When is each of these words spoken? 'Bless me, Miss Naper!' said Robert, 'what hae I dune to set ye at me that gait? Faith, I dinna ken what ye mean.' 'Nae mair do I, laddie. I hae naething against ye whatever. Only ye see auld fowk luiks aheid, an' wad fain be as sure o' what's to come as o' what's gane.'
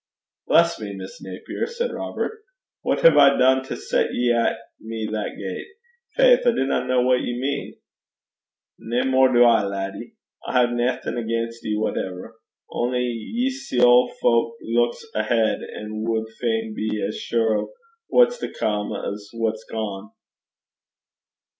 'Bless 0.47 0.79
me, 0.81 0.95
Miss 0.95 1.21
Naper!' 1.21 1.67
said 1.67 1.91
Robert, 1.91 2.39
'what 2.81 3.01
hae 3.01 3.09
I 3.09 3.37
dune 3.37 3.63
to 3.65 3.75
set 3.75 4.11
ye 4.11 4.33
at 4.33 4.57
me 4.79 5.07
that 5.11 5.35
gait? 5.37 5.67
Faith, 6.15 6.47
I 6.47 6.53
dinna 6.55 6.87
ken 6.87 7.05
what 7.05 7.21
ye 7.21 7.39
mean.' 7.39 7.75
'Nae 8.79 9.05
mair 9.05 9.31
do 9.31 9.43
I, 9.43 9.63
laddie. 9.63 10.13
I 10.47 10.65
hae 10.65 10.73
naething 10.73 11.19
against 11.19 11.63
ye 11.63 11.77
whatever. 11.77 12.33
Only 12.71 13.03
ye 13.03 13.51
see 13.51 13.79
auld 13.79 14.13
fowk 14.19 14.55
luiks 14.67 15.03
aheid, 15.13 15.59
an' 15.61 16.03
wad 16.07 16.25
fain 16.39 16.73
be 16.75 16.99
as 17.07 17.15
sure 17.17 17.59
o' 17.59 17.71
what's 18.07 18.39
to 18.39 18.51
come 18.51 18.91
as 18.95 19.29
o' 19.35 19.37
what's 19.37 19.63
gane.' 19.69 20.09